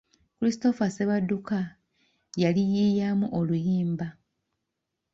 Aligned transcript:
Christopher 0.39 0.89
Ssebadduka 0.91 1.59
yaliyiiyamu 2.41 3.27
oluyimba. 3.39 4.07